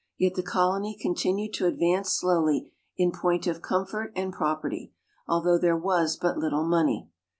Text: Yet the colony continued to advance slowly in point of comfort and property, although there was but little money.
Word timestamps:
Yet 0.17 0.33
the 0.33 0.41
colony 0.41 0.97
continued 0.99 1.53
to 1.53 1.67
advance 1.67 2.11
slowly 2.11 2.73
in 2.97 3.11
point 3.11 3.45
of 3.45 3.61
comfort 3.61 4.11
and 4.15 4.33
property, 4.33 4.93
although 5.27 5.59
there 5.59 5.77
was 5.77 6.17
but 6.19 6.39
little 6.39 6.65
money. 6.67 7.11